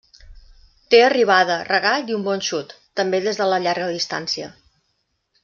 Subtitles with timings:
[0.93, 4.51] Té arribada, regat i un bon xut, també des de la llarga distància.